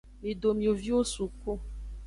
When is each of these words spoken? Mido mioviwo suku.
Mido 0.21 0.49
mioviwo 0.59 1.01
suku. 1.13 1.51